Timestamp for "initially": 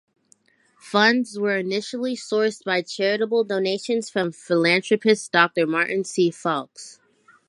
1.57-2.15